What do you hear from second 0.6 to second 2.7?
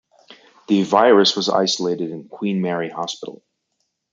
The virus was isolated in Queen